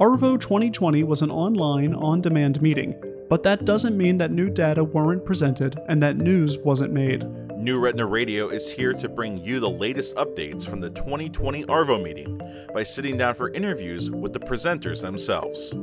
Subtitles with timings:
[0.00, 2.94] ARVO 2020 was an online, on demand meeting,
[3.28, 7.22] but that doesn't mean that new data weren't presented and that news wasn't made.
[7.58, 12.02] New Retina Radio is here to bring you the latest updates from the 2020 ARVO
[12.02, 12.40] meeting
[12.72, 15.74] by sitting down for interviews with the presenters themselves.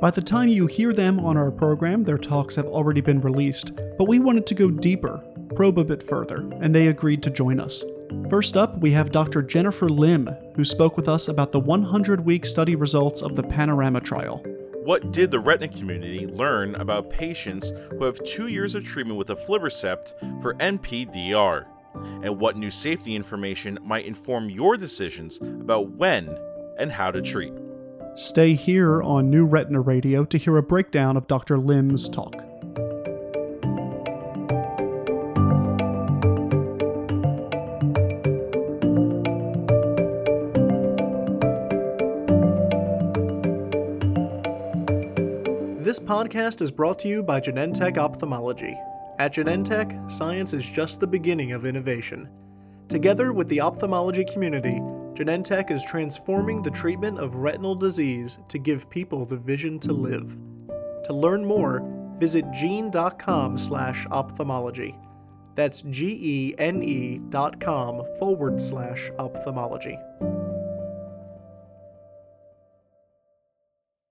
[0.00, 3.72] By the time you hear them on our program, their talks have already been released,
[3.98, 5.20] but we wanted to go deeper,
[5.54, 7.84] probe a bit further, and they agreed to join us.
[8.30, 9.42] First up, we have Dr.
[9.42, 14.00] Jennifer Lim, who spoke with us about the 100 week study results of the Panorama
[14.00, 14.42] trial.
[14.84, 19.28] What did the retina community learn about patients who have two years of treatment with
[19.28, 21.66] aflibercept for NPDR?
[21.94, 26.36] And what new safety information might inform your decisions about when
[26.78, 27.52] and how to treat?
[28.16, 31.58] Stay here on New Retina Radio to hear a breakdown of Dr.
[31.58, 32.44] Lim's talk.
[45.94, 48.76] This podcast is brought to you by Genentech Ophthalmology.
[49.20, 52.28] At Genentech, science is just the beginning of innovation.
[52.88, 54.80] Together with the ophthalmology community,
[55.14, 60.36] Genentech is transforming the treatment of retinal disease to give people the vision to live.
[61.04, 64.98] To learn more, visit gene.com slash ophthalmology.
[65.54, 69.96] That's G-E-N-E dot com forward slash ophthalmology.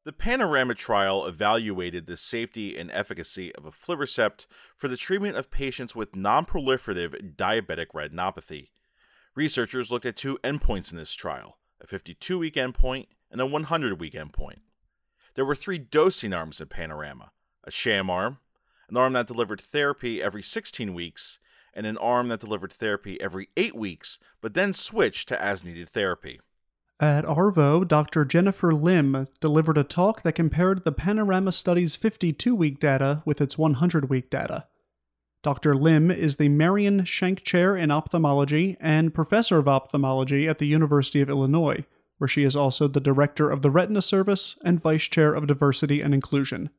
[0.06, 5.96] The Panorama trial evaluated the safety and efficacy of aflibercept for the treatment of patients
[5.96, 8.72] with nonproliferative diabetic retinopathy.
[9.34, 13.98] Researchers looked at two endpoints in this trial a 52 week endpoint and a 100
[14.02, 14.60] week endpoint.
[15.36, 17.32] There were three dosing arms in Panorama
[17.64, 18.40] a sham arm,
[18.90, 21.40] an arm that delivered therapy every 16 weeks,
[21.74, 25.88] and an arm that delivered therapy every 8 weeks, but then switched to as needed
[25.88, 26.42] therapy.
[27.04, 28.24] At ARVO, Dr.
[28.24, 33.58] Jennifer Lim delivered a talk that compared the Panorama study's 52 week data with its
[33.58, 34.68] 100 week data.
[35.42, 35.76] Dr.
[35.76, 41.20] Lim is the Marion Schenk Chair in Ophthalmology and Professor of Ophthalmology at the University
[41.20, 41.84] of Illinois,
[42.20, 46.00] where she is also the Director of the Retina Service and Vice Chair of Diversity
[46.00, 46.70] and Inclusion.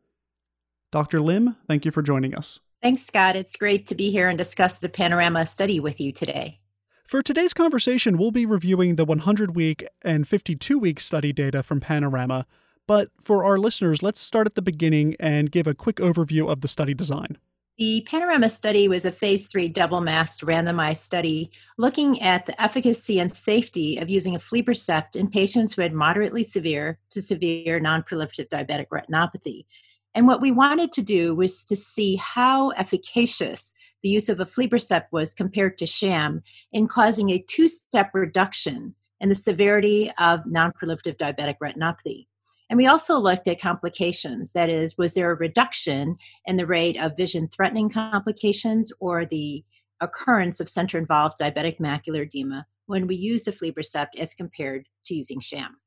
[0.90, 1.20] Dr.
[1.20, 2.60] Lim, thank you for joining us.
[2.82, 3.36] Thanks, Scott.
[3.36, 6.60] It's great to be here and discuss the Panorama study with you today.
[7.06, 11.78] For today's conversation, we'll be reviewing the 100 week and 52 week study data from
[11.78, 12.46] Panorama.
[12.86, 16.62] But for our listeners, let's start at the beginning and give a quick overview of
[16.62, 17.36] the study design.
[17.76, 23.20] The Panorama study was a phase three double masked randomized study looking at the efficacy
[23.20, 28.48] and safety of using a aflibercept in patients who had moderately severe to severe non-proliferative
[28.48, 29.66] diabetic retinopathy.
[30.14, 35.06] And what we wanted to do was to see how efficacious the use of aflibercept
[35.12, 36.42] was compared to sham
[36.72, 42.26] in causing a two-step reduction in the severity of non-proliferative diabetic retinopathy.
[42.68, 44.52] And we also looked at complications.
[44.52, 49.64] That is, was there a reduction in the rate of vision threatening complications or the
[50.02, 55.40] occurrence of center involved diabetic macular edema when we used aflibercept as compared to using
[55.40, 55.78] sham?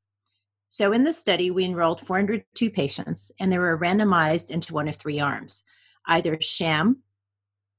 [0.68, 4.96] So, in this study, we enrolled 402 patients and they were randomized into one of
[4.96, 5.62] three arms
[6.06, 7.02] either sham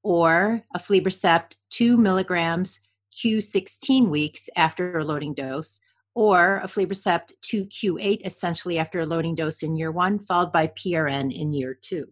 [0.10, 2.80] or aflibercept 2 milligrams
[3.14, 5.82] Q16 weeks after a loading dose,
[6.16, 11.54] or aflibercept 2Q8 essentially after a loading dose in year one, followed by PRN in
[11.54, 12.08] year two.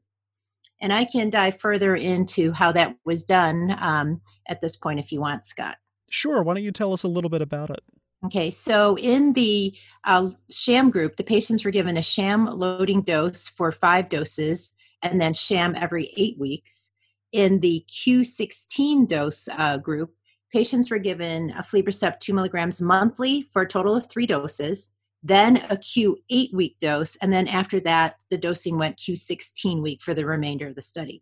[0.79, 5.11] And I can dive further into how that was done um, at this point if
[5.11, 5.77] you want, Scott.
[6.11, 6.43] Sure.
[6.43, 7.79] Why don't you tell us a little bit about it?
[8.25, 13.47] Okay, so in the uh, sham group, the patients were given a sham loading dose
[13.47, 16.91] for five doses and then sham every eight weeks.
[17.37, 20.11] In the Q16 dose uh, group,
[20.51, 25.57] patients were given a aflibercept 2 milligrams monthly for a total of three doses, then
[25.69, 30.25] a Q8 week dose, and then after that, the dosing went Q16 week for the
[30.25, 31.21] remainder of the study.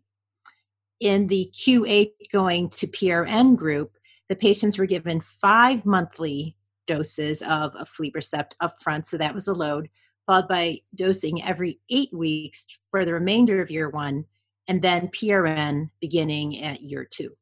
[1.00, 3.92] In the Q8 going to PRN group,
[4.30, 6.56] the patients were given five monthly
[6.86, 9.90] doses of a aflibercept upfront, so that was a load,
[10.26, 14.24] followed by dosing every eight weeks for the remainder of year one,
[14.68, 17.36] and then PRN beginning at year two.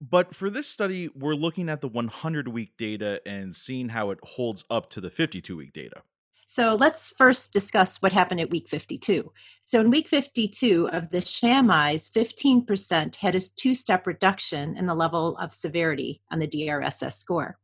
[0.00, 4.18] But for this study, we're looking at the 100 week data and seeing how it
[4.22, 6.02] holds up to the 52 week data.
[6.48, 9.32] So let's first discuss what happened at week 52.
[9.64, 14.86] So in week 52 of the sham eyes, 15% had a two step reduction in
[14.86, 17.58] the level of severity on the DRSS score.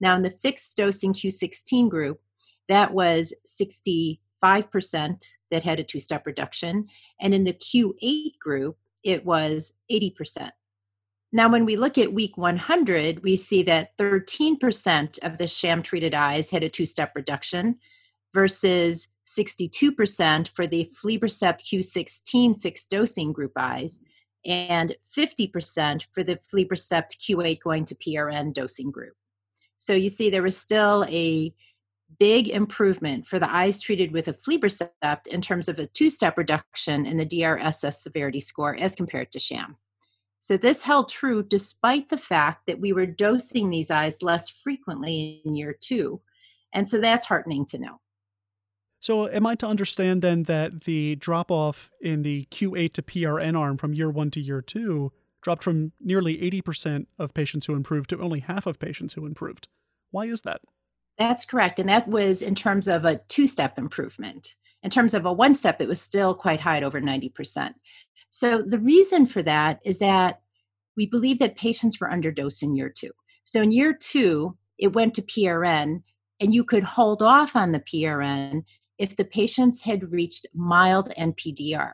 [0.00, 2.20] Now in the fixed dosing Q16 group,
[2.68, 3.34] that was
[4.42, 6.86] 65% that had a two step reduction.
[7.20, 10.50] And in the Q8 group, it was 80%.
[11.32, 16.14] Now, when we look at week 100, we see that 13% of the sham treated
[16.14, 17.78] eyes had a two step reduction,
[18.36, 24.00] versus 62% for the aflibercept Q16 fixed dosing group eyes
[24.44, 29.14] and 50% for the aflibercept Q8 going to PRN dosing group.
[29.78, 31.52] So you see there was still a
[32.18, 37.16] big improvement for the eyes treated with aflibercept in terms of a two-step reduction in
[37.16, 39.76] the DRSS severity score as compared to sham.
[40.38, 45.42] So this held true despite the fact that we were dosing these eyes less frequently
[45.44, 46.20] in year two.
[46.72, 48.00] And so that's heartening to know.
[49.00, 53.56] So, am I to understand then that the drop off in the Q8 to PRN
[53.56, 55.12] arm from year one to year two
[55.42, 59.68] dropped from nearly 80% of patients who improved to only half of patients who improved?
[60.10, 60.60] Why is that?
[61.18, 61.78] That's correct.
[61.78, 64.54] And that was in terms of a two step improvement.
[64.82, 67.74] In terms of a one step, it was still quite high at over 90%.
[68.30, 70.42] So, the reason for that is that
[70.96, 73.10] we believe that patients were underdosed in year two.
[73.44, 76.02] So, in year two, it went to PRN,
[76.40, 78.64] and you could hold off on the PRN
[78.98, 81.92] if the patients had reached mild NPDR.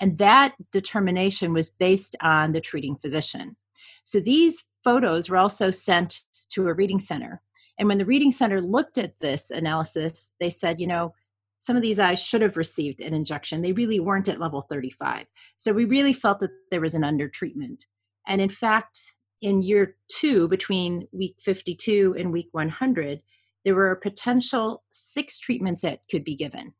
[0.00, 3.56] And that determination was based on the treating physician.
[4.04, 6.20] So these photos were also sent
[6.50, 7.42] to a reading center.
[7.78, 11.14] And when the reading center looked at this analysis, they said, you know,
[11.58, 13.62] some of these eyes should have received an injection.
[13.62, 15.26] They really weren't at level 35.
[15.56, 17.84] So we really felt that there was an undertreatment.
[18.26, 23.22] And in fact, in year two, between week 52 and week 100,
[23.64, 26.74] there were a potential six treatments that could be given.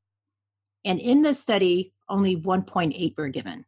[0.85, 3.65] And in this study, only 1.8 were given.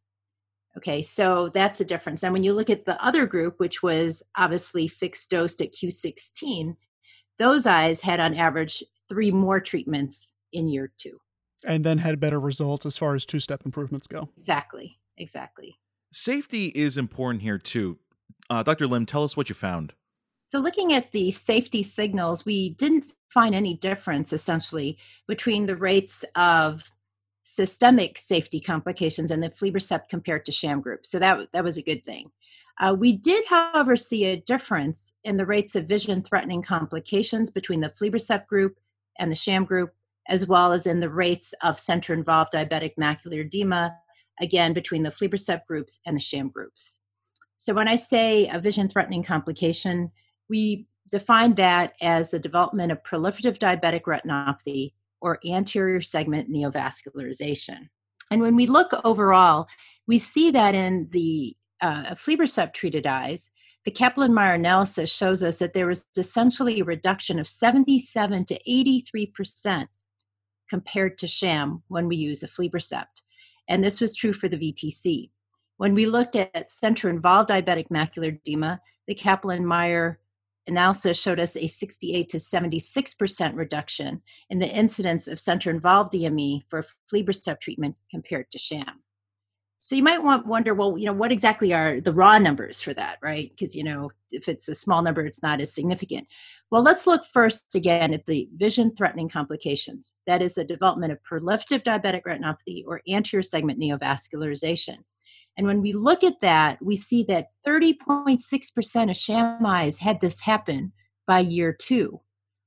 [0.76, 2.22] Okay, so that's a difference.
[2.22, 6.76] And when you look at the other group, which was obviously fixed dosed at Q16,
[7.40, 11.18] those eyes had on average three more treatments in year two.
[11.64, 14.28] And then had better results as far as two step improvements go.
[14.38, 15.78] Exactly, exactly.
[16.12, 17.98] Safety is important here too.
[18.48, 18.86] Uh, Dr.
[18.86, 19.94] Lim, tell us what you found.
[20.46, 24.98] So, looking at the safety signals, we didn't find any difference essentially
[25.28, 26.90] between the rates of
[27.42, 31.06] systemic safety complications and the aflibercept compared to sham group.
[31.06, 32.32] So, that, that was a good thing.
[32.80, 37.80] Uh, we did, however, see a difference in the rates of vision threatening complications between
[37.80, 38.78] the aflibercept group
[39.18, 39.92] and the sham group,
[40.28, 43.94] as well as in the rates of center involved diabetic macular edema,
[44.40, 46.98] again, between the aflibercept groups and the sham groups.
[47.58, 50.10] So, when I say a vision threatening complication,
[50.48, 57.88] we define that as the development of proliferative diabetic retinopathy or anterior segment neovascularization.
[58.30, 59.66] And when we look overall,
[60.06, 63.52] we see that in the uh, aflibercept treated eyes,
[63.84, 69.26] the Kaplan-Meier analysis shows us that there was essentially a reduction of 77 to 83
[69.26, 69.90] percent
[70.68, 73.22] compared to sham when we use aflibercept.
[73.68, 75.30] And this was true for the VTC.
[75.78, 80.20] When we looked at center-involved diabetic macular edema, the Kaplan-Meier
[80.66, 86.62] analysis showed us a 68 to 76% reduction in the incidence of center involved DME
[86.68, 89.02] for aflibercept treatment compared to sham.
[89.82, 92.92] So you might want wonder, well, you know, what exactly are the raw numbers for
[92.94, 93.50] that, right?
[93.50, 96.28] Because you know, if it's a small number, it's not as significant.
[96.70, 100.14] Well, let's look first again at the vision-threatening complications.
[100.26, 104.98] That is the development of proliferative diabetic retinopathy or anterior segment neovascularization.
[105.56, 110.40] And when we look at that, we see that 30.6% of sham eyes had this
[110.40, 110.92] happen
[111.26, 112.20] by year two.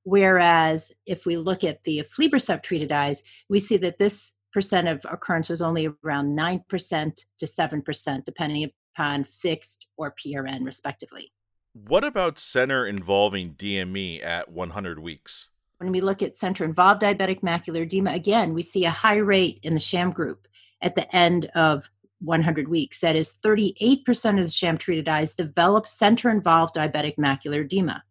[0.04, 5.50] Whereas if we look at the aflibercept treated eyes, we see that this of occurrence
[5.50, 11.32] was only around 9% to 7%, depending upon fixed or PRN, respectively.
[11.74, 15.50] What about center involving DME at 100 weeks?
[15.78, 19.60] When we look at center involved diabetic macular edema, again, we see a high rate
[19.64, 20.48] in the sham group
[20.82, 21.90] at the end of
[22.22, 23.00] 100 weeks.
[23.02, 28.04] That is, 38% of the sham treated eyes develop center involved diabetic macular edema.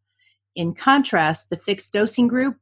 [0.54, 2.56] In contrast, the fixed dosing group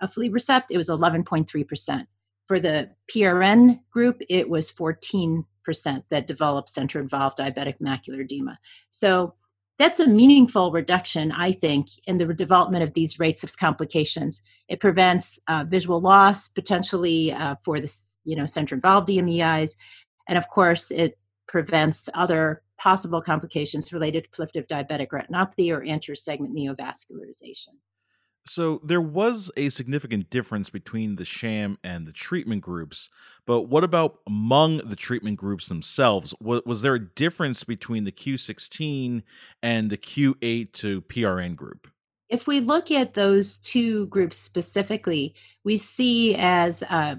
[0.00, 2.06] of aflibercept, it was 11.3%.
[2.48, 5.44] For the PRN group, it was 14%
[6.10, 8.58] that developed center involved diabetic macular edema.
[8.90, 9.34] So
[9.78, 14.42] that's a meaningful reduction, I think, in the development of these rates of complications.
[14.68, 17.92] It prevents uh, visual loss potentially uh, for the
[18.24, 19.76] you know center involved DME eyes.
[20.28, 26.16] And of course, it prevents other possible complications related to proliferative diabetic retinopathy or anterior
[26.16, 27.74] segment neovascularization.
[28.48, 33.10] So there was a significant difference between the sham and the treatment groups,
[33.46, 36.34] but what about among the treatment groups themselves?
[36.40, 39.22] Was, was there a difference between the Q16
[39.62, 41.88] and the Q8 to PRN group?
[42.28, 47.16] If we look at those two groups specifically, we see, as uh,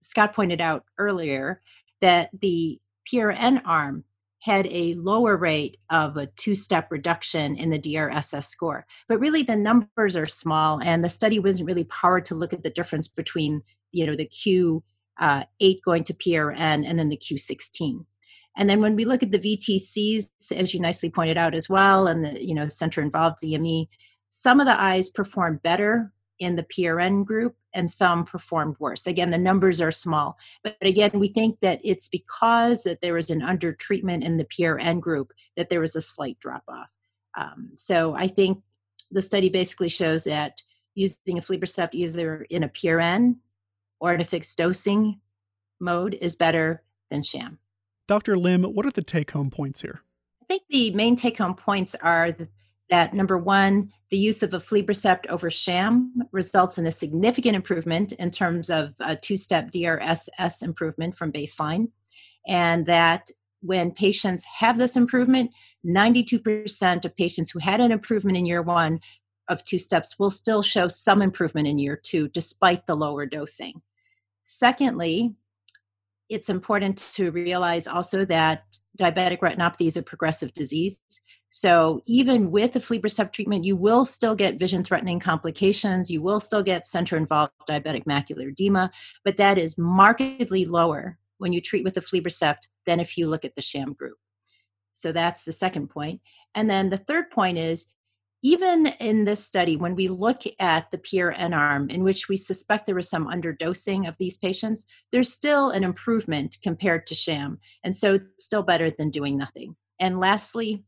[0.00, 1.60] Scott pointed out earlier,
[2.00, 4.04] that the PRN arm
[4.42, 8.84] had a lower rate of a two step reduction in the DRSS score.
[9.08, 12.64] But really, the numbers are small, and the study wasn't really powered to look at
[12.64, 14.82] the difference between you know the Q8
[15.20, 15.44] uh,
[15.84, 18.04] going to PRN and then the Q16.
[18.56, 22.08] And then when we look at the VTCs, as you nicely pointed out as well,
[22.08, 23.86] and the you know center involved DME,
[24.28, 29.06] some of the eyes perform better in the PRN group and some performed worse.
[29.06, 33.30] Again, the numbers are small, but again, we think that it's because that there was
[33.30, 36.88] an under treatment in the PRN group that there was a slight drop off.
[37.36, 38.62] Um, so I think
[39.10, 40.60] the study basically shows that
[40.94, 43.36] using a aflibercept either in a PRN
[44.00, 45.20] or in a fixed dosing
[45.80, 47.58] mode is better than sham.
[48.08, 48.36] Dr.
[48.36, 50.02] Lim, what are the take home points here?
[50.42, 52.32] I think the main take home points are
[52.90, 58.12] that number one, the use of a aflibercept over sham results in a significant improvement
[58.12, 61.88] in terms of a two step DRSS improvement from baseline.
[62.46, 63.30] And that
[63.62, 65.50] when patients have this improvement,
[65.86, 69.00] 92% of patients who had an improvement in year one
[69.48, 73.80] of two steps will still show some improvement in year two despite the lower dosing.
[74.44, 75.34] Secondly,
[76.28, 78.64] it's important to realize also that
[78.98, 81.00] diabetic retinopathy is a progressive disease.
[81.54, 86.10] So even with the aflibercept treatment, you will still get vision-threatening complications.
[86.10, 88.90] You will still get center-involved diabetic macular edema,
[89.22, 93.44] but that is markedly lower when you treat with the aflibercept than if you look
[93.44, 94.16] at the sham group.
[94.94, 96.22] So that's the second point.
[96.54, 97.84] And then the third point is
[98.42, 102.86] even in this study, when we look at the PRN arm, in which we suspect
[102.86, 107.58] there was some underdosing of these patients, there's still an improvement compared to sham.
[107.84, 109.76] And so still better than doing nothing.
[110.00, 110.82] And lastly,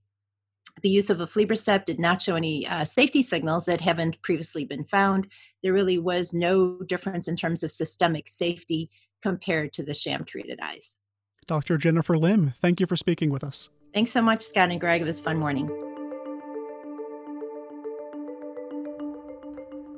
[0.82, 4.84] the use of aflibercept did not show any uh, safety signals that haven't previously been
[4.84, 5.28] found.
[5.62, 8.90] There really was no difference in terms of systemic safety
[9.22, 10.96] compared to the sham treated eyes.
[11.46, 11.78] Dr.
[11.78, 13.70] Jennifer Lim, thank you for speaking with us.
[13.92, 15.02] Thanks so much, Scott and Greg.
[15.02, 15.68] It was a fun morning.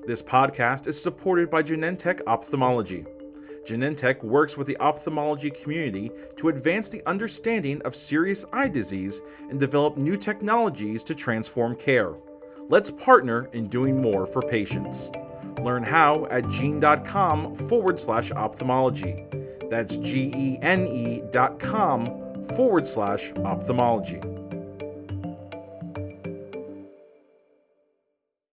[0.06, 3.04] This podcast is supported by Genentech Ophthalmology.
[3.66, 9.58] Genentech works with the ophthalmology community to advance the understanding of serious eye disease and
[9.58, 12.14] develop new technologies to transform care.
[12.68, 15.10] Let's partner in doing more for patients.
[15.62, 19.24] Learn how at gene.com forward slash ophthalmology.
[19.68, 24.20] That's G E N E dot com forward slash ophthalmology.